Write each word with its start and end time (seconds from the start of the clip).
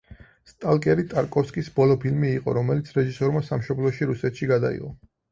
სტალკერი 0.51 1.03
ტარკოვსკის 1.09 1.67
ბოლო 1.75 1.97
ფილმი 2.03 2.31
იყო, 2.37 2.55
რომელიც 2.59 2.89
რეჟისორმა 2.95 3.43
სამშობლოში, 3.49 4.07
რუსეთში 4.13 4.49
გადაიღო. 4.53 4.91